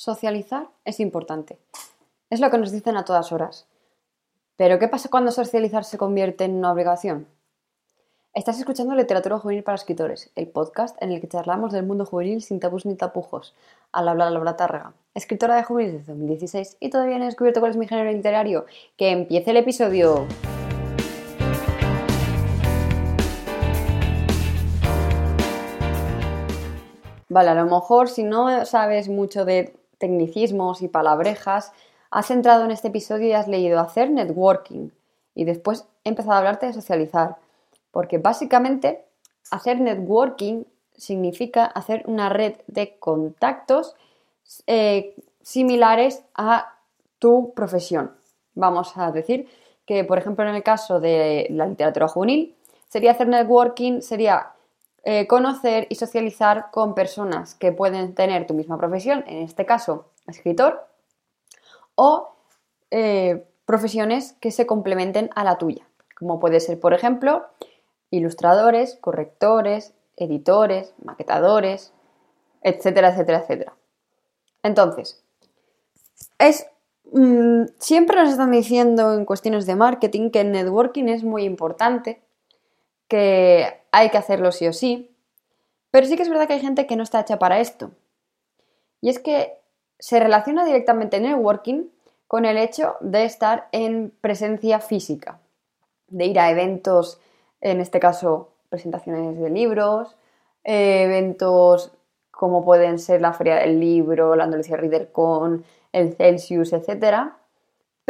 socializar 0.00 0.70
es 0.86 0.98
importante. 0.98 1.58
Es 2.30 2.40
lo 2.40 2.50
que 2.50 2.56
nos 2.56 2.72
dicen 2.72 2.96
a 2.96 3.04
todas 3.04 3.32
horas. 3.32 3.66
Pero 4.56 4.78
¿qué 4.78 4.88
pasa 4.88 5.10
cuando 5.10 5.30
socializar 5.30 5.84
se 5.84 5.98
convierte 5.98 6.44
en 6.44 6.54
una 6.54 6.72
obligación? 6.72 7.26
Estás 8.32 8.58
escuchando 8.58 8.94
Literatura 8.94 9.38
Juvenil 9.38 9.62
para 9.62 9.74
Escritores, 9.74 10.30
el 10.36 10.48
podcast 10.48 10.96
en 11.02 11.12
el 11.12 11.20
que 11.20 11.28
charlamos 11.28 11.72
del 11.72 11.84
mundo 11.84 12.06
juvenil 12.06 12.40
sin 12.40 12.60
tabús 12.60 12.86
ni 12.86 12.94
tapujos, 12.94 13.54
al 13.92 14.08
hablar 14.08 14.32
Laura 14.32 14.56
Tárrega, 14.56 14.94
escritora 15.12 15.56
de 15.56 15.64
juvenil 15.64 15.92
desde 15.98 16.12
2016 16.12 16.78
y 16.80 16.88
todavía 16.88 17.18
no 17.18 17.24
he 17.24 17.26
descubierto 17.26 17.60
cuál 17.60 17.72
es 17.72 17.76
mi 17.76 17.86
género 17.86 18.10
literario. 18.10 18.64
¡Que 18.96 19.10
empiece 19.10 19.50
el 19.50 19.58
episodio! 19.58 20.26
Vale, 27.28 27.50
a 27.50 27.54
lo 27.54 27.64
mejor 27.66 28.08
si 28.08 28.24
no 28.24 28.64
sabes 28.64 29.08
mucho 29.10 29.44
de 29.44 29.79
tecnicismos 30.00 30.82
y 30.82 30.88
palabrejas, 30.88 31.72
has 32.10 32.32
entrado 32.32 32.64
en 32.64 32.72
este 32.72 32.88
episodio 32.88 33.28
y 33.28 33.32
has 33.32 33.46
leído 33.46 33.78
hacer 33.78 34.10
networking 34.10 34.88
y 35.36 35.44
después 35.44 35.86
he 36.02 36.08
empezado 36.08 36.32
a 36.32 36.38
hablarte 36.38 36.66
de 36.66 36.72
socializar, 36.72 37.36
porque 37.92 38.18
básicamente 38.18 39.04
hacer 39.52 39.80
networking 39.80 40.64
significa 40.96 41.64
hacer 41.64 42.02
una 42.06 42.28
red 42.28 42.54
de 42.66 42.98
contactos 42.98 43.94
eh, 44.66 45.14
similares 45.42 46.24
a 46.34 46.74
tu 47.18 47.52
profesión. 47.54 48.12
Vamos 48.54 48.96
a 48.96 49.12
decir 49.12 49.48
que, 49.86 50.04
por 50.04 50.18
ejemplo, 50.18 50.48
en 50.48 50.54
el 50.54 50.62
caso 50.62 50.98
de 50.98 51.46
la 51.50 51.66
literatura 51.66 52.08
juvenil, 52.08 52.54
sería 52.88 53.12
hacer 53.12 53.28
networking, 53.28 54.00
sería 54.00 54.52
eh, 55.04 55.26
conocer 55.26 55.86
y 55.88 55.94
socializar 55.94 56.70
con 56.70 56.94
personas 56.94 57.54
que 57.54 57.72
pueden 57.72 58.14
tener 58.14 58.46
tu 58.46 58.54
misma 58.54 58.76
profesión, 58.76 59.24
en 59.26 59.38
este 59.38 59.64
caso, 59.64 60.10
escritor, 60.26 60.86
o 61.94 62.34
eh, 62.90 63.46
profesiones 63.64 64.34
que 64.40 64.50
se 64.50 64.66
complementen 64.66 65.30
a 65.34 65.44
la 65.44 65.56
tuya, 65.56 65.86
como 66.18 66.38
puede 66.40 66.60
ser, 66.60 66.78
por 66.80 66.92
ejemplo, 66.92 67.46
ilustradores, 68.10 68.98
correctores, 69.00 69.94
editores, 70.16 70.94
maquetadores, 71.02 71.92
etcétera, 72.62 73.10
etcétera, 73.10 73.38
etcétera. 73.38 73.74
Entonces, 74.62 75.24
es 76.38 76.66
mm, 77.12 77.64
siempre 77.78 78.16
nos 78.16 78.30
están 78.30 78.50
diciendo 78.50 79.14
en 79.14 79.24
cuestiones 79.24 79.66
de 79.66 79.76
marketing 79.76 80.30
que 80.30 80.40
el 80.40 80.52
networking 80.52 81.04
es 81.04 81.24
muy 81.24 81.44
importante, 81.44 82.22
que 83.10 83.82
hay 83.92 84.08
que 84.08 84.16
hacerlo 84.16 84.52
sí 84.52 84.66
o 84.68 84.72
sí, 84.72 85.14
pero 85.90 86.06
sí 86.06 86.16
que 86.16 86.22
es 86.22 86.30
verdad 86.30 86.46
que 86.46 86.54
hay 86.54 86.60
gente 86.60 86.86
que 86.86 86.96
no 86.96 87.02
está 87.02 87.20
hecha 87.20 87.38
para 87.38 87.60
esto. 87.60 87.90
Y 89.02 89.10
es 89.10 89.18
que 89.18 89.58
se 89.98 90.20
relaciona 90.20 90.64
directamente 90.64 91.18
el 91.18 91.24
networking 91.24 91.88
con 92.26 92.44
el 92.44 92.56
hecho 92.56 92.96
de 93.00 93.24
estar 93.24 93.68
en 93.72 94.14
presencia 94.20 94.78
física, 94.78 95.40
de 96.08 96.26
ir 96.26 96.38
a 96.38 96.50
eventos, 96.50 97.20
en 97.60 97.80
este 97.80 97.98
caso 98.00 98.52
presentaciones 98.68 99.38
de 99.38 99.50
libros, 99.50 100.16
eh, 100.62 101.02
eventos 101.02 101.92
como 102.30 102.64
pueden 102.64 102.98
ser 102.98 103.20
la 103.20 103.32
Feria 103.32 103.56
del 103.56 103.80
Libro, 103.80 104.36
la 104.36 104.44
Andalucía 104.44 104.76
ReaderCon, 104.76 105.64
el 105.92 106.14
Celsius, 106.14 106.72
etcétera, 106.72 107.36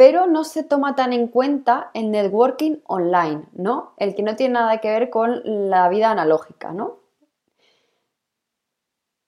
pero 0.01 0.25
no 0.25 0.45
se 0.45 0.63
toma 0.63 0.95
tan 0.95 1.13
en 1.13 1.27
cuenta 1.27 1.91
el 1.93 2.09
networking 2.09 2.77
online, 2.87 3.43
¿no? 3.53 3.93
El 3.97 4.15
que 4.15 4.23
no 4.23 4.35
tiene 4.35 4.55
nada 4.55 4.79
que 4.79 4.89
ver 4.89 5.11
con 5.11 5.43
la 5.69 5.89
vida 5.89 6.09
analógica, 6.09 6.71
¿no? 6.71 6.97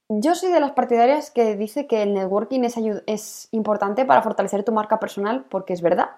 Yo 0.10 0.34
soy 0.34 0.52
de 0.52 0.60
las 0.60 0.72
partidarias 0.72 1.30
que 1.30 1.56
dice 1.58 1.86
que 1.86 2.02
el 2.02 2.16
networking 2.16 2.64
es, 2.64 3.50
importante 3.52 4.04
para 4.04 4.24
fortalecer 4.24 4.64
tu 4.64 4.72
marca 4.72 5.00
personal 5.00 5.46
porque 5.48 5.74
es 5.74 5.84
verdad. 5.84 6.10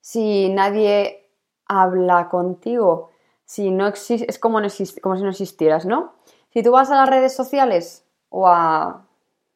Si 0.00 0.48
nadie 0.48 1.30
habla 1.68 2.30
contigo, 2.30 3.10
si 3.44 3.70
no 3.70 3.86
es 3.86 4.38
como, 4.40 4.58
como 5.00 5.16
si 5.16 5.22
no 5.22 5.30
existieras, 5.30 5.86
¿no? 5.86 6.14
Si 6.52 6.64
tú 6.64 6.72
vas 6.72 6.90
a 6.90 6.96
las 6.96 7.08
redes 7.08 7.36
sociales 7.36 8.04
o 8.30 8.48
a 8.48 9.06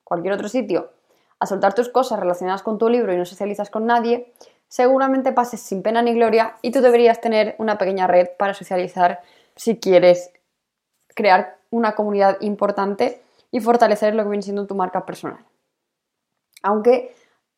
cualquier 0.04 0.34
otro 0.34 0.48
sitio 0.48 0.92
a 1.42 1.46
soltar 1.46 1.74
tus 1.74 1.88
cosas 1.88 2.20
relacionadas 2.20 2.62
con 2.62 2.78
tu 2.78 2.88
libro 2.88 3.12
y 3.12 3.16
no 3.16 3.24
socializas 3.24 3.68
con 3.68 3.84
nadie, 3.84 4.32
seguramente 4.68 5.32
pases 5.32 5.60
sin 5.60 5.82
pena 5.82 6.00
ni 6.00 6.14
gloria 6.14 6.54
y 6.62 6.70
tú 6.70 6.80
deberías 6.80 7.20
tener 7.20 7.56
una 7.58 7.78
pequeña 7.78 8.06
red 8.06 8.28
para 8.38 8.54
socializar 8.54 9.20
si 9.56 9.80
quieres 9.80 10.32
crear 11.16 11.58
una 11.70 11.96
comunidad 11.96 12.40
importante 12.42 13.22
y 13.50 13.58
fortalecer 13.58 14.14
lo 14.14 14.22
que 14.22 14.28
viene 14.28 14.44
siendo 14.44 14.68
tu 14.68 14.76
marca 14.76 15.04
personal. 15.04 15.44
Aunque 16.62 17.12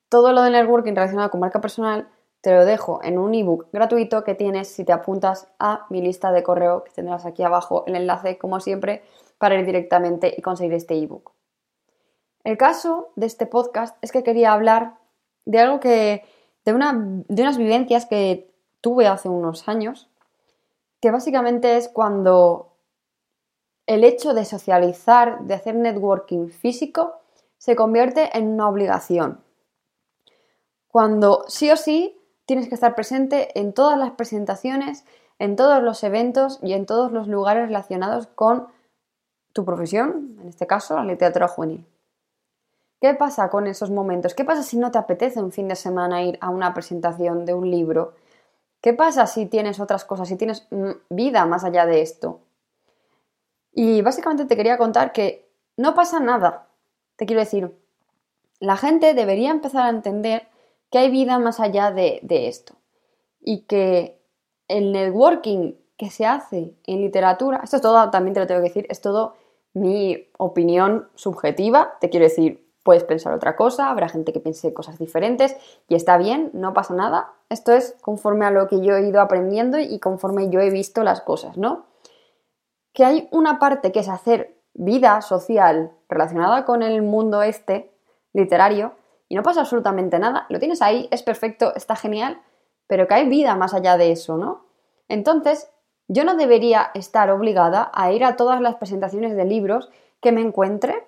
todo 0.09 0.33
lo 0.33 0.41
de 0.41 0.51
networking 0.51 0.95
relacionado 0.95 1.31
con 1.31 1.41
marca 1.41 1.61
personal 1.61 2.09
te 2.41 2.55
lo 2.55 2.65
dejo 2.65 3.01
en 3.03 3.19
un 3.19 3.35
ebook 3.35 3.67
gratuito 3.71 4.25
que 4.25 4.35
tienes 4.35 4.69
si 4.69 4.85
te 4.85 4.93
apuntas 4.93 5.49
a 5.59 5.85
mi 5.91 6.01
lista 6.01 6.33
de 6.33 6.43
correo 6.43 6.85
que 6.85 6.93
tendrás 6.93 7.27
aquí 7.27 7.43
abajo 7.43 7.85
el 7.87 7.97
enlace 7.97 8.39
como 8.39 8.61
siempre 8.61 9.03
para 9.37 9.57
ir 9.57 9.67
directamente 9.67 10.35
y 10.35 10.41
conseguir 10.41 10.73
este 10.73 10.95
ebook. 10.95 11.34
El 12.45 12.59
caso 12.59 13.11
de 13.17 13.27
este 13.27 13.47
podcast 13.47 13.97
es 14.03 14.13
que 14.13 14.23
quería 14.23 14.53
hablar 14.53 14.99
de 15.47 15.61
algo 15.61 15.81
que, 15.81 16.25
de, 16.65 16.73
una, 16.75 16.93
de 16.95 17.43
unas 17.43 17.57
vivencias 17.57 18.05
que 18.05 18.51
tuve 18.83 19.07
hace 19.07 19.31
unos 19.31 19.67
años, 19.67 20.11
que 21.01 21.11
básicamente 21.11 21.79
es 21.79 21.89
cuando 21.89 22.77
el 23.87 24.05
hecho 24.05 24.35
de 24.35 24.45
socializar, 24.45 25.41
de 25.41 25.55
hacer 25.55 25.75
networking 25.75 26.49
físico, 26.49 27.15
se 27.57 27.77
convierte 27.77 28.37
en 28.37 28.49
una 28.49 28.69
obligación. 28.69 29.41
Cuando 30.89 31.45
sí 31.49 31.71
o 31.71 31.77
sí 31.77 32.21
tienes 32.45 32.69
que 32.69 32.75
estar 32.75 32.95
presente 32.95 33.59
en 33.59 33.73
todas 33.73 33.99
las 33.99 34.13
presentaciones, 34.13 35.05
en 35.39 35.57
todos 35.57 35.83
los 35.83 36.05
eventos 36.05 36.59
y 36.63 36.75
en 36.75 36.85
todos 36.85 37.11
los 37.11 37.27
lugares 37.27 37.67
relacionados 37.67 38.27
con 38.27 38.69
tu 39.55 39.65
profesión, 39.65 40.37
en 40.41 40.49
este 40.49 40.67
caso 40.67 40.95
la 40.95 41.05
literatura 41.05 41.49
juvenil. 41.49 41.87
¿Qué 43.05 43.13
pasa 43.13 43.51
con 43.51 43.67
esos 43.67 43.91
momentos? 43.91 44.33
¿Qué 44.33 44.47
pasa 44.47 44.63
si 44.63 44.79
no 44.79 44.91
te 44.91 44.97
apetece 44.97 45.39
un 45.39 45.53
fin 45.53 45.69
de 45.69 45.77
semana 45.77 46.23
ir 46.23 46.39
a 46.41 46.49
una 46.49 46.73
presentación 46.73 47.45
de 47.45 47.53
un 47.53 47.71
libro? 47.71 48.15
¿Qué 48.81 48.95
pasa 48.95 49.27
si 49.27 49.45
tienes 49.45 49.79
otras 49.79 50.07
cosas, 50.07 50.27
si 50.27 50.39
tienes 50.39 50.67
mm, 50.71 50.93
vida 51.11 51.45
más 51.45 51.65
allá 51.65 51.85
de 51.85 52.01
esto? 52.01 52.41
Y 53.73 54.01
básicamente 54.01 54.47
te 54.47 54.57
quería 54.57 54.79
contar 54.79 55.13
que 55.13 55.51
no 55.77 55.95
pasa 55.95 56.19
nada. 56.19 56.69
Te 57.17 57.27
quiero 57.27 57.41
decir, 57.41 57.77
la 58.59 58.79
gente 58.79 59.13
debería 59.13 59.51
empezar 59.51 59.85
a 59.85 59.91
entender 59.91 60.49
que 60.91 60.97
hay 60.97 61.11
vida 61.11 61.39
más 61.39 61.61
allá 61.61 61.91
de, 61.91 62.21
de 62.23 62.49
esto. 62.49 62.77
Y 63.39 63.67
que 63.67 64.19
el 64.67 64.93
networking 64.93 65.75
que 65.99 66.09
se 66.09 66.25
hace 66.25 66.75
en 66.87 67.03
literatura, 67.03 67.61
esto 67.63 67.77
es 67.77 67.83
todo, 67.83 68.09
también 68.09 68.33
te 68.33 68.41
lo 68.41 68.47
tengo 68.47 68.63
que 68.63 68.69
decir, 68.69 68.87
es 68.89 69.03
todo 69.03 69.35
mi 69.75 70.27
opinión 70.39 71.11
subjetiva, 71.17 71.99
te 72.01 72.09
quiero 72.09 72.25
decir, 72.25 72.64
puedes 72.85 73.03
pensar 73.03 73.33
otra 73.33 73.57
cosa, 73.57 73.91
habrá 73.91 74.09
gente 74.09 74.33
que 74.33 74.39
piense 74.39 74.73
cosas 74.73 74.99
diferentes 74.99 75.57
y 75.89 75.97
está 75.97 76.17
bien, 76.19 76.51
no 76.53 76.73
pasa 76.75 76.95
nada. 76.95 77.33
Esto 77.49 77.73
es 77.73 77.97
conforme 78.03 78.45
a 78.45 78.51
lo 78.51 78.69
que 78.69 78.81
yo 78.81 78.95
he 78.95 79.09
ido 79.09 79.21
aprendiendo 79.21 79.79
y 79.81 79.99
conforme 79.99 80.51
yo 80.51 80.61
he 80.61 80.71
visto 80.71 81.03
las 81.03 81.23
cosas, 81.23 81.57
¿no? 81.57 81.87
Que 82.93 83.05
hay 83.05 83.29
una 83.33 83.59
parte 83.59 83.91
que 83.91 84.01
es 84.01 84.09
hacer 84.09 84.55
vida 84.75 85.21
social 85.23 85.93
relacionada 86.09 86.65
con 86.65 86.83
el 86.83 87.03
mundo 87.03 87.43
este 87.43 87.91
literario 88.33 88.93
y 89.29 89.35
no 89.35 89.43
pasa 89.43 89.61
absolutamente 89.61 90.19
nada. 90.19 90.47
Lo 90.51 90.59
tienes 90.59 90.83
ahí, 90.83 91.09
es 91.11 91.23
perfecto, 91.23 91.75
está 91.75 91.97
genial, 91.97 92.41
pero 92.87 93.09
que 93.09 93.15
hay 93.15 93.29
vida 93.29 93.57
más 93.57 93.73
allá 93.73 93.97
de 93.97 94.13
eso, 94.13 94.37
¿no? 94.37 94.67
Entonces, 95.09 95.71
yo 96.07 96.25
no 96.25 96.37
debería 96.37 96.91
estar 96.93 97.31
obligada 97.31 97.91
a 97.95 98.13
ir 98.13 98.25
a 98.25 98.37
todas 98.37 98.61
las 98.61 98.75
presentaciones 98.75 99.35
de 99.37 99.45
libros 99.47 99.91
que 100.21 100.33
me 100.33 100.43
encuentre 100.43 101.07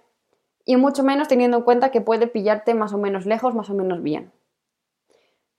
y 0.67 0.77
mucho 0.77 1.05
menos 1.05 1.29
teniendo 1.29 1.59
en 1.59 1.63
cuenta 1.63 1.91
que 1.91 2.03
puede 2.03 2.27
pillarte 2.27 2.75
más 2.75 2.93
o 2.93 2.99
menos 2.99 3.25
lejos, 3.25 3.55
más 3.55 3.71
o 3.71 3.75
menos 3.75 4.03
bien. 4.03 4.33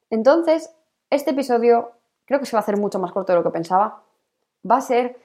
Entonces, 0.10 0.76
este 1.10 1.32
episodio 1.32 1.94
creo 2.26 2.40
que 2.40 2.46
se 2.46 2.56
va 2.56 2.60
a 2.60 2.62
hacer 2.62 2.78
mucho 2.78 3.00
más 3.00 3.14
corto 3.14 3.32
de 3.32 3.40
lo 3.40 3.44
que 3.44 3.50
pensaba. 3.50 4.04
Va 4.70 4.78
a 4.78 4.82
ser 4.82 5.18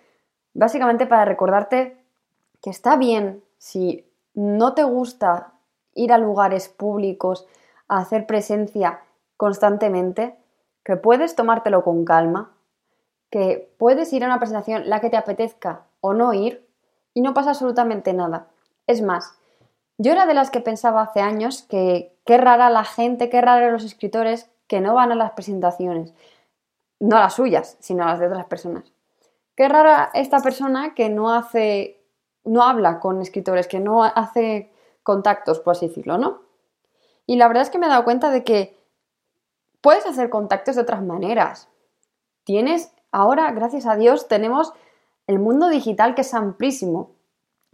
básicamente 0.55 1.07
para 1.07 1.25
recordarte 1.25 1.97
que 2.63 2.71
está 2.71 2.97
bien 2.97 3.43
si 3.59 4.09
no 4.35 4.73
te 4.75 4.85
gusta 4.85 5.53
ir 5.95 6.13
a 6.13 6.19
lugares 6.19 6.69
públicos 6.69 7.47
a 7.89 7.99
hacer 7.99 8.27
presencia 8.27 9.01
constantemente, 9.37 10.37
que 10.85 10.97
puedes 10.97 11.35
tomártelo 11.35 11.83
con 11.83 12.05
calma, 12.05 12.53
que 13.31 13.75
puedes 13.79 14.13
ir 14.13 14.23
a 14.23 14.27
una 14.27 14.39
presentación 14.39 14.89
la 14.89 15.01
que 15.01 15.11
te 15.11 15.17
apetezca 15.17 15.83
o 16.01 16.15
no 16.15 16.33
ir 16.33 16.69
y 17.15 17.21
no 17.21 17.35
pasa 17.35 17.51
absolutamente 17.51 18.13
nada. 18.13 18.47
Es 18.87 19.03
más, 19.03 19.39
yo 19.99 20.13
era 20.13 20.27
de 20.27 20.35
las 20.35 20.51
que 20.51 20.61
pensaba 20.61 21.03
hace 21.03 21.21
años 21.21 21.63
que 21.63 22.17
qué 22.25 22.39
rara 22.39 22.71
la 22.71 22.85
gente, 22.85 23.29
qué 23.29 23.41
rara 23.41 23.71
los 23.71 23.85
escritores 23.85 24.51
que 24.67 24.81
no 24.81 24.95
van 24.95 25.13
a 25.13 25.15
las 25.15 25.33
presentaciones. 25.33 26.15
No 26.99 27.19
las 27.19 27.35
suyas, 27.35 27.77
sino 27.81 28.05
las 28.05 28.19
de 28.19 28.27
otras 28.27 28.47
personas. 28.47 28.93
Qué 29.57 29.69
rara 29.69 30.11
esta 30.15 30.41
persona 30.41 30.95
que 30.95 31.09
no 31.09 31.33
hace, 31.33 32.01
no 32.45 32.63
habla 32.63 33.01
con 33.01 33.21
escritores, 33.21 33.67
que 33.69 33.81
no 33.81 34.05
hace 34.05 34.73
contactos, 35.03 35.61
por 35.61 35.73
así 35.73 35.89
decirlo, 35.89 36.17
¿no? 36.17 36.43
Y 37.27 37.37
la 37.37 37.49
verdad 37.49 37.65
es 37.65 37.71
que 37.71 37.79
me 37.79 37.87
he 37.87 37.91
dado 37.91 38.05
cuenta 38.05 38.31
de 38.31 38.45
que 38.45 38.79
puedes 39.81 40.07
hacer 40.07 40.31
contactos 40.31 40.77
de 40.77 40.83
otras 40.83 41.03
maneras. 41.03 41.69
Tienes, 42.45 42.93
ahora, 43.11 43.51
gracias 43.53 43.87
a 43.87 43.97
Dios, 43.97 44.29
tenemos 44.29 44.73
el 45.27 45.39
mundo 45.39 45.69
digital 45.69 46.15
que 46.15 46.23
es 46.23 46.35
amplísimo. 46.35 47.11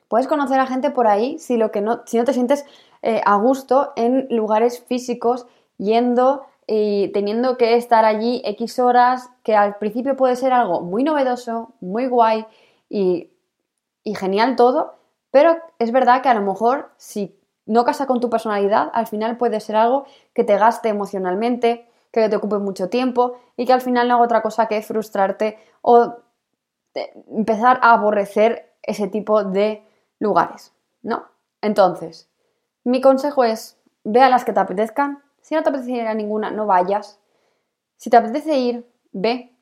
Puedes 0.08 0.26
conocer 0.26 0.58
a 0.58 0.66
gente 0.66 0.90
por 0.90 1.06
ahí 1.06 1.38
si, 1.38 1.56
lo 1.56 1.70
que 1.70 1.80
no, 1.80 2.02
si 2.06 2.18
no 2.18 2.24
te 2.24 2.32
sientes 2.32 2.64
eh, 3.02 3.20
a 3.24 3.36
gusto 3.36 3.92
en 3.96 4.26
lugares 4.30 4.80
físicos, 4.80 5.46
yendo 5.76 6.46
y 6.66 7.08
teniendo 7.08 7.56
que 7.56 7.76
estar 7.76 8.04
allí 8.04 8.42
X 8.44 8.78
horas, 8.78 9.30
que 9.42 9.54
al 9.54 9.76
principio 9.76 10.16
puede 10.16 10.36
ser 10.36 10.52
algo 10.52 10.80
muy 10.80 11.04
novedoso, 11.04 11.72
muy 11.80 12.06
guay 12.06 12.46
y, 12.88 13.30
y 14.04 14.14
genial 14.14 14.56
todo, 14.56 14.94
pero 15.30 15.56
es 15.78 15.92
verdad 15.92 16.22
que 16.22 16.28
a 16.28 16.34
lo 16.34 16.42
mejor 16.42 16.90
si 16.96 17.38
no 17.66 17.84
casa 17.84 18.06
con 18.06 18.20
tu 18.20 18.30
personalidad, 18.30 18.90
al 18.94 19.06
final 19.06 19.36
puede 19.36 19.60
ser 19.60 19.76
algo 19.76 20.06
que 20.34 20.42
te 20.42 20.56
gaste 20.56 20.88
emocionalmente, 20.88 21.88
que 22.10 22.28
te 22.28 22.36
ocupe 22.36 22.58
mucho 22.58 22.88
tiempo 22.88 23.36
y 23.56 23.66
que 23.66 23.74
al 23.74 23.82
final 23.82 24.08
no 24.08 24.14
haga 24.14 24.24
otra 24.24 24.42
cosa 24.42 24.66
que 24.66 24.80
frustrarte 24.82 25.58
o 25.82 26.16
empezar 27.30 27.78
a 27.82 27.92
aborrecer 27.92 28.72
ese 28.82 29.08
tipo 29.08 29.44
de 29.44 29.87
lugares, 30.18 30.72
¿no? 31.02 31.26
Entonces, 31.60 32.28
mi 32.84 33.00
consejo 33.00 33.44
es, 33.44 33.76
ve 34.04 34.20
a 34.20 34.30
las 34.30 34.44
que 34.44 34.52
te 34.52 34.60
apetezcan. 34.60 35.22
Si 35.40 35.54
no 35.54 35.62
te 35.62 35.70
apetece 35.70 35.92
ir 35.92 36.06
a 36.06 36.14
ninguna, 36.14 36.50
no 36.50 36.66
vayas. 36.66 37.20
Si 37.96 38.10
te 38.10 38.16
apetece 38.16 38.56
ir, 38.56 38.90
ve. 39.12 39.54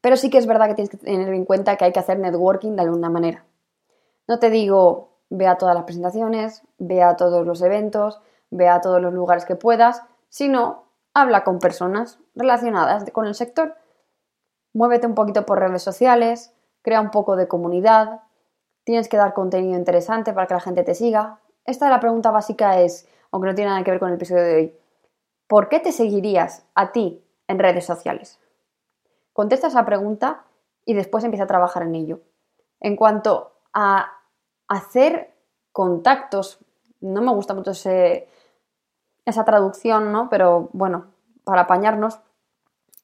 Pero 0.00 0.16
sí 0.16 0.30
que 0.30 0.38
es 0.38 0.46
verdad 0.46 0.68
que 0.68 0.74
tienes 0.74 0.90
que 0.90 0.96
tener 0.96 1.32
en 1.32 1.44
cuenta 1.44 1.76
que 1.76 1.84
hay 1.84 1.92
que 1.92 2.00
hacer 2.00 2.18
networking 2.18 2.76
de 2.76 2.82
alguna 2.82 3.10
manera. 3.10 3.44
No 4.26 4.38
te 4.38 4.50
digo, 4.50 5.18
ve 5.28 5.46
a 5.46 5.58
todas 5.58 5.74
las 5.74 5.84
presentaciones, 5.84 6.62
ve 6.78 7.02
a 7.02 7.16
todos 7.16 7.46
los 7.46 7.62
eventos, 7.62 8.20
ve 8.50 8.68
a 8.68 8.80
todos 8.80 9.00
los 9.00 9.12
lugares 9.12 9.44
que 9.44 9.56
puedas, 9.56 10.02
sino 10.28 10.84
habla 11.14 11.44
con 11.44 11.58
personas 11.58 12.18
relacionadas 12.34 13.10
con 13.10 13.26
el 13.26 13.34
sector. 13.34 13.76
Muévete 14.72 15.06
un 15.06 15.14
poquito 15.14 15.46
por 15.46 15.58
redes 15.58 15.82
sociales, 15.82 16.54
crea 16.82 17.00
un 17.00 17.10
poco 17.10 17.36
de 17.36 17.48
comunidad, 17.48 18.20
tienes 18.90 19.08
que 19.08 19.16
dar 19.16 19.34
contenido 19.34 19.78
interesante 19.78 20.32
para 20.32 20.46
que 20.46 20.54
la 20.54 20.60
gente 20.60 20.82
te 20.82 20.94
siga. 20.94 21.38
Esta 21.64 21.86
es 21.86 21.90
la 21.90 22.00
pregunta 22.00 22.30
básica 22.30 22.80
es, 22.80 23.08
aunque 23.30 23.48
no 23.48 23.54
tiene 23.54 23.70
nada 23.70 23.84
que 23.84 23.92
ver 23.92 24.00
con 24.00 24.08
el 24.08 24.16
episodio 24.16 24.42
de 24.42 24.54
hoy, 24.56 24.78
¿por 25.46 25.68
qué 25.68 25.78
te 25.78 25.92
seguirías 25.92 26.64
a 26.74 26.90
ti 26.92 27.24
en 27.46 27.58
redes 27.58 27.86
sociales? 27.86 28.40
Contesta 29.32 29.68
esa 29.68 29.84
pregunta 29.84 30.42
y 30.84 30.94
después 30.94 31.22
empieza 31.22 31.44
a 31.44 31.46
trabajar 31.46 31.84
en 31.84 31.94
ello. 31.94 32.20
En 32.80 32.96
cuanto 32.96 33.52
a 33.72 34.12
hacer 34.66 35.34
contactos, 35.72 36.58
no 37.00 37.22
me 37.22 37.32
gusta 37.32 37.54
mucho 37.54 37.70
esa 37.70 39.44
traducción, 39.44 40.10
¿no? 40.10 40.28
Pero 40.28 40.68
bueno, 40.72 41.12
para 41.44 41.62
apañarnos, 41.62 42.18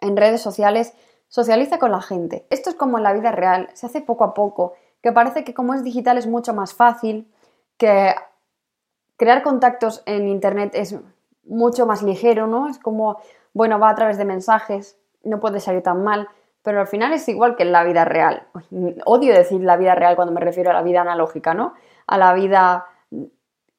en 0.01 0.17
redes 0.17 0.43
sociales, 0.43 0.95
socializa 1.29 1.79
con 1.79 1.93
la 1.93 2.03
gente. 2.03 2.47
Esto 2.51 2.71
es 2.71 2.77
como 2.77 2.99
en 2.99 3.05
la 3.05 3.13
vida 3.13 3.31
real, 3.31 3.69
se 3.75 3.87
hace 3.87 4.01
poco 4.01 4.25
a 4.25 4.35
poco, 4.35 4.75
que 5.07 5.13
parece 5.13 5.45
que 5.45 5.55
como 5.55 5.73
es 5.73 5.85
digital 5.85 6.19
es 6.19 6.27
mucho 6.27 6.53
más 6.53 6.75
fácil, 6.75 7.31
que 7.77 8.13
crear 9.17 9.45
contactos 9.45 10.03
en 10.05 10.27
Internet 10.27 10.73
es 10.75 10.99
mucho 11.45 11.87
más 11.87 12.03
ligero, 12.03 12.49
¿no? 12.49 12.69
Es 12.69 12.81
como, 12.81 13.21
bueno, 13.53 13.79
va 13.79 13.91
a 13.91 13.95
través 13.95 14.19
de 14.19 14.25
mensajes, 14.25 14.99
no 15.23 15.39
puede 15.39 15.61
salir 15.61 15.85
tan 15.85 16.03
mal, 16.03 16.29
pero 16.63 16.81
al 16.81 16.89
final 16.89 17.13
es 17.13 17.29
igual 17.29 17.55
que 17.55 17.63
en 17.63 17.71
la 17.71 17.85
vida 17.85 18.05
real. 18.05 18.49
Odio 19.05 19.33
decir 19.33 19.61
la 19.61 19.77
vida 19.77 19.95
real 19.95 20.17
cuando 20.17 20.35
me 20.35 20.41
refiero 20.41 20.71
a 20.71 20.75
la 20.75 20.83
vida 20.83 21.03
analógica, 21.03 21.55
¿no? 21.55 21.75
A 22.09 22.19
la 22.19 22.35
vida 22.35 22.87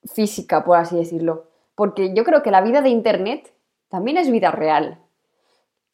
física, 0.05 0.63
por 0.63 0.77
así 0.77 0.95
decirlo. 0.95 1.47
Porque 1.75 2.13
yo 2.13 2.23
creo 2.23 2.41
que 2.41 2.51
la 2.51 2.61
vida 2.61 2.81
de 2.81 2.87
Internet 2.87 3.53
también 3.89 4.15
es 4.15 4.31
vida 4.31 4.51
real. 4.51 5.01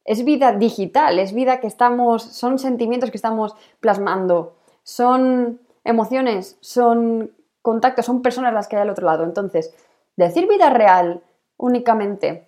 Es 0.06 0.24
vida 0.25 0.51
digital, 0.51 1.18
es 1.18 1.33
vida 1.33 1.59
que 1.59 1.65
estamos, 1.65 2.21
son 2.21 2.59
sentimientos 2.59 3.09
que 3.09 3.18
estamos 3.18 3.56
plasmando, 3.80 4.57
son 4.83 5.59
emociones, 5.83 6.57
son 6.62 7.31
contactos, 7.62 8.06
son 8.06 8.21
personas 8.21 8.53
las 8.53 8.68
que 8.68 8.75
hay 8.75 8.83
al 8.83 8.89
otro 8.89 9.06
lado. 9.06 9.24
Entonces, 9.24 9.74
decir 10.15 10.47
vida 10.47 10.69
real 10.69 11.24
únicamente 11.57 12.47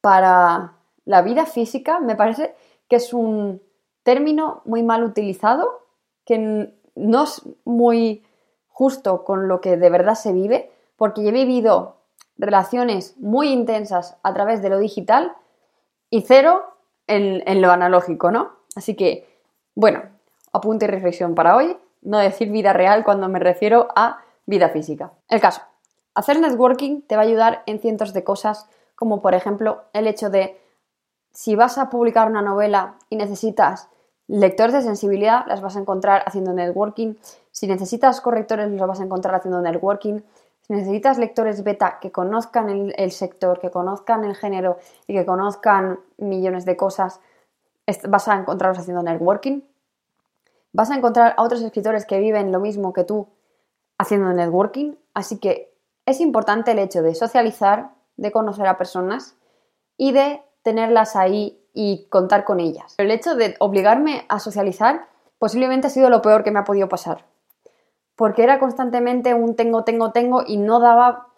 para 0.00 0.74
la 1.04 1.22
vida 1.22 1.46
física 1.46 2.00
me 2.00 2.16
parece 2.16 2.54
que 2.88 2.96
es 2.96 3.12
un 3.12 3.62
término 4.02 4.62
muy 4.64 4.82
mal 4.82 5.02
utilizado, 5.02 5.80
que 6.24 6.72
no 6.94 7.24
es 7.24 7.42
muy 7.64 8.24
justo 8.68 9.24
con 9.24 9.48
lo 9.48 9.60
que 9.60 9.76
de 9.76 9.90
verdad 9.90 10.14
se 10.14 10.32
vive, 10.32 10.70
porque 10.96 11.26
he 11.26 11.32
vivido 11.32 11.96
relaciones 12.36 13.16
muy 13.18 13.48
intensas 13.48 14.16
a 14.22 14.34
través 14.34 14.62
de 14.62 14.68
lo 14.68 14.78
digital 14.78 15.34
y 16.10 16.22
cero 16.22 16.62
en, 17.06 17.42
en 17.46 17.62
lo 17.62 17.70
analógico, 17.70 18.30
¿no? 18.30 18.52
Así 18.74 18.94
que, 18.94 19.26
bueno, 19.74 20.02
apunte 20.56 20.86
y 20.86 20.88
reflexión 20.88 21.34
para 21.34 21.56
hoy, 21.56 21.76
no 22.02 22.18
decir 22.18 22.50
vida 22.50 22.72
real 22.72 23.04
cuando 23.04 23.28
me 23.28 23.38
refiero 23.38 23.88
a 23.94 24.20
vida 24.46 24.68
física. 24.68 25.12
El 25.28 25.40
caso, 25.40 25.62
hacer 26.14 26.40
networking 26.40 27.02
te 27.02 27.16
va 27.16 27.22
a 27.22 27.24
ayudar 27.26 27.62
en 27.66 27.80
cientos 27.80 28.12
de 28.12 28.24
cosas, 28.24 28.68
como 28.94 29.20
por 29.20 29.34
ejemplo 29.34 29.84
el 29.92 30.06
hecho 30.06 30.30
de 30.30 30.60
si 31.32 31.54
vas 31.54 31.76
a 31.76 31.90
publicar 31.90 32.30
una 32.30 32.40
novela 32.40 32.94
y 33.10 33.16
necesitas 33.16 33.88
lectores 34.26 34.72
de 34.72 34.82
sensibilidad, 34.82 35.44
las 35.46 35.60
vas 35.60 35.76
a 35.76 35.80
encontrar 35.80 36.22
haciendo 36.26 36.52
networking. 36.52 37.14
Si 37.50 37.66
necesitas 37.66 38.20
correctores, 38.20 38.70
los 38.70 38.88
vas 38.88 39.00
a 39.00 39.04
encontrar 39.04 39.34
haciendo 39.34 39.60
networking. 39.60 40.20
Si 40.62 40.72
necesitas 40.72 41.18
lectores 41.18 41.62
beta 41.62 41.98
que 42.00 42.10
conozcan 42.10 42.92
el, 42.96 43.12
sector, 43.12 43.60
que 43.60 43.70
conozcan 43.70 44.24
el 44.24 44.34
género 44.34 44.78
y 45.06 45.14
que 45.14 45.26
conozcan 45.26 46.00
millones 46.16 46.64
de 46.64 46.76
cosas, 46.76 47.20
vas 48.08 48.28
a 48.28 48.34
encontrarlos 48.40 48.78
haciendo 48.78 49.02
networking. 49.02 49.60
Vas 50.76 50.90
a 50.90 50.94
encontrar 50.94 51.32
a 51.38 51.42
otros 51.42 51.62
escritores 51.62 52.04
que 52.04 52.18
viven 52.18 52.52
lo 52.52 52.60
mismo 52.60 52.92
que 52.92 53.02
tú 53.02 53.28
haciendo 53.96 54.30
networking. 54.30 54.94
Así 55.14 55.38
que 55.38 55.74
es 56.04 56.20
importante 56.20 56.72
el 56.72 56.78
hecho 56.78 57.02
de 57.02 57.14
socializar, 57.14 57.94
de 58.18 58.30
conocer 58.30 58.66
a 58.66 58.76
personas 58.76 59.36
y 59.96 60.12
de 60.12 60.42
tenerlas 60.60 61.16
ahí 61.16 61.64
y 61.72 62.06
contar 62.10 62.44
con 62.44 62.60
ellas. 62.60 62.94
El 62.98 63.10
hecho 63.10 63.36
de 63.36 63.56
obligarme 63.58 64.26
a 64.28 64.38
socializar 64.38 65.08
posiblemente 65.38 65.86
ha 65.86 65.90
sido 65.90 66.10
lo 66.10 66.20
peor 66.20 66.44
que 66.44 66.50
me 66.50 66.58
ha 66.58 66.64
podido 66.64 66.90
pasar. 66.90 67.24
Porque 68.14 68.42
era 68.42 68.58
constantemente 68.58 69.32
un 69.32 69.56
tengo, 69.56 69.82
tengo, 69.82 70.12
tengo 70.12 70.42
y 70.46 70.58
no 70.58 70.78
daba, 70.78 71.28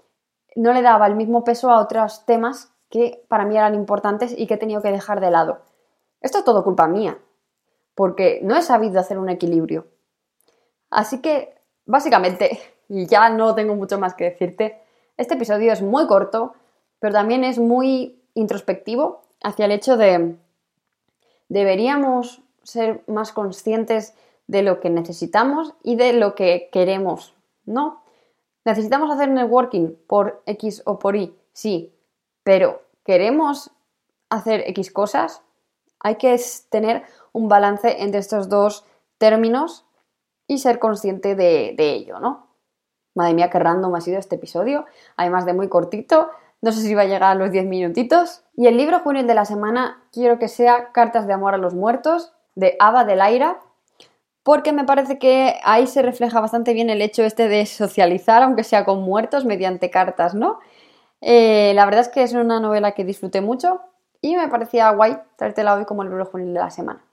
no 0.57 0.73
le 0.73 0.83
daba 0.83 1.07
el 1.07 1.15
mismo 1.15 1.45
peso 1.45 1.71
a 1.71 1.79
otros 1.79 2.27
temas 2.27 2.73
que 2.91 3.25
para 3.29 3.45
mí 3.45 3.57
eran 3.57 3.77
importantes 3.77 4.35
y 4.37 4.49
que 4.49 4.55
he 4.55 4.59
tenido 4.59 4.83
que 4.83 4.91
dejar 4.91 5.21
de 5.21 5.31
lado. 5.31 5.61
Esto 6.21 6.39
es 6.39 6.45
todo 6.45 6.65
culpa 6.65 6.89
mía, 6.89 7.19
porque 7.99 8.39
no 8.45 8.57
he 8.57 8.63
sabido 8.63 9.01
hacer 9.01 9.19
un 9.19 9.29
equilibrio. 9.29 9.89
Así 10.89 11.21
que, 11.21 11.57
básicamente, 11.85 12.61
ya 12.89 13.29
no 13.29 13.57
tengo 13.57 13.75
mucho 13.75 13.99
más 13.99 14.15
que 14.15 14.23
decirte, 14.23 14.81
este 15.17 15.35
episodio 15.35 15.73
es 15.73 15.83
muy 15.83 16.07
corto, 16.07 16.55
pero 17.01 17.13
también 17.13 17.43
es 17.43 17.59
muy 17.59 18.23
introspectivo 18.35 19.23
hacia 19.43 19.65
el 19.65 19.73
hecho 19.73 19.97
de 19.97 20.37
deberíamos 21.49 22.41
ser 22.63 23.03
más 23.09 23.33
conscientes 23.33 24.15
de 24.47 24.63
lo 24.63 24.79
que 24.79 24.91
necesitamos 24.91 25.75
y 25.83 25.97
de 25.97 26.13
lo 26.13 26.37
que 26.37 26.69
queremos, 26.71 27.35
¿no? 27.65 28.05
¿Necesitamos 28.65 29.11
hacer 29.11 29.29
networking 29.29 29.97
por 30.07 30.41
X 30.47 30.83
o 30.85 31.01
por 31.01 31.17
Y? 31.17 31.35
Sí, 31.53 31.93
pero 32.45 32.81
¿queremos 33.05 33.73
hacer 34.31 34.63
X 34.69 34.93
cosas? 34.93 35.43
Hay 35.99 36.15
que 36.15 36.41
tener 36.71 37.03
un 37.39 37.49
balance 37.49 38.03
entre 38.03 38.21
estos 38.21 38.49
dos 38.49 38.85
términos 39.17 39.87
y 40.47 40.59
ser 40.59 40.79
consciente 40.79 41.35
de, 41.35 41.75
ello, 41.79 42.19
¿no? 42.21 42.49
Madre 43.15 43.35
mía, 43.35 43.51
qué 43.51 43.59
random 43.59 43.95
ha 43.95 44.01
sido 44.01 44.19
este 44.19 44.37
episodio, 44.37 44.87
además 45.17 45.47
de 45.47 45.53
muy 45.53 45.69
cortito, 45.69 46.31
no 46.61 46.73
sé 46.73 46.81
si 46.81 46.95
va 46.95 47.03
a 47.03 47.07
llegar 47.07 47.25
a 47.25 47.35
los 47.35 47.53
10 47.53 47.67
minutitos. 47.67 48.43
Y 48.57 48.67
el 48.67 48.77
libro 48.77 48.99
juvenil 49.01 49.27
de 49.27 49.35
la 49.35 49.45
semana 49.45 50.03
quiero 50.13 50.39
que 50.39 50.49
sea 50.49 50.91
Cartas 50.93 51.27
de 51.29 51.33
amor 51.33 51.55
a 51.55 51.59
los 51.59 51.75
muertos, 51.75 52.33
de 52.57 52.77
Ava 52.81 53.05
de 53.05 53.15
Laira, 53.15 53.61
porque 54.43 54.73
me 54.73 54.85
parece 54.85 55.19
que 55.19 55.61
ahí 55.63 55.87
se 55.87 56.03
refleja 56.03 56.41
bastante 56.41 56.73
bien 56.73 56.91
el 56.91 57.03
hecho 57.03 57.23
este 57.23 57.49
de 57.49 57.65
socializar, 57.67 58.43
aunque 58.43 58.65
sea 58.65 58.85
con 58.85 59.03
muertos, 59.03 59.45
mediante 59.45 59.91
cartas, 59.91 60.35
¿no? 60.35 60.59
Eh, 61.21 61.73
la 61.75 61.85
verdad 61.85 62.01
es 62.01 62.09
que 62.09 62.23
es 62.23 62.33
una 62.33 62.59
novela 62.59 62.93
que 62.93 63.05
disfruté 63.05 63.41
mucho 63.41 63.81
y 64.21 64.37
me 64.37 64.49
parecía 64.49 64.91
guay 64.91 65.19
traértela 65.37 65.75
hoy 65.75 65.85
como 65.85 66.03
el 66.03 66.09
libro 66.09 66.27
juvenil 66.27 66.55
de 66.55 66.61
la 66.61 66.71
semana. 66.71 67.08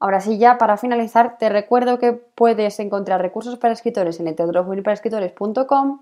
Ahora 0.00 0.20
sí, 0.20 0.38
ya 0.38 0.58
para 0.58 0.76
finalizar, 0.76 1.38
te 1.38 1.48
recuerdo 1.48 1.98
que 1.98 2.12
puedes 2.12 2.78
encontrar 2.80 3.22
recursos 3.22 3.58
para 3.58 3.72
escritores 3.72 4.20
en 4.20 4.28
escritores.com 4.28 6.00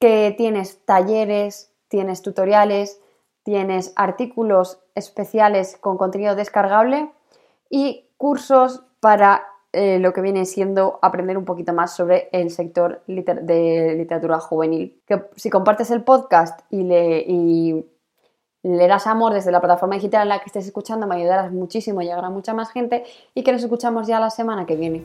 que 0.00 0.34
tienes 0.36 0.84
talleres, 0.84 1.70
tienes 1.88 2.22
tutoriales, 2.22 3.00
tienes 3.42 3.92
artículos 3.94 4.80
especiales 4.94 5.76
con 5.76 5.96
contenido 5.96 6.34
descargable 6.34 7.10
y 7.70 8.06
cursos 8.16 8.82
para 9.00 9.46
eh, 9.72 9.98
lo 9.98 10.12
que 10.12 10.20
viene 10.20 10.44
siendo 10.44 10.98
aprender 11.02 11.36
un 11.36 11.44
poquito 11.44 11.72
más 11.72 11.94
sobre 11.94 12.28
el 12.32 12.50
sector 12.50 13.02
de 13.06 13.94
literatura 13.96 14.38
juvenil. 14.40 15.00
Que 15.06 15.24
si 15.36 15.50
compartes 15.50 15.90
el 15.90 16.04
podcast 16.04 16.60
y 16.70 16.84
le, 16.84 17.24
le 18.64 18.88
das 18.88 19.06
amor 19.06 19.34
desde 19.34 19.52
la 19.52 19.60
plataforma 19.60 19.94
digital 19.94 20.22
en 20.22 20.30
la 20.30 20.38
que 20.38 20.46
estés 20.46 20.66
escuchando, 20.66 21.06
me 21.06 21.14
ayudarás 21.14 21.52
muchísimo 21.52 22.00
a 22.00 22.02
llegar 22.02 22.24
a 22.24 22.30
mucha 22.30 22.54
más 22.54 22.72
gente 22.72 23.04
y 23.34 23.42
que 23.44 23.52
nos 23.52 23.62
escuchamos 23.62 24.06
ya 24.06 24.18
la 24.18 24.30
semana 24.30 24.64
que 24.64 24.74
viene. 24.74 25.04